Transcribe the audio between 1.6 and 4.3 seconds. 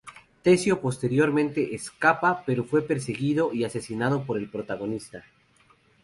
escapa, pero fue perseguido y asesinado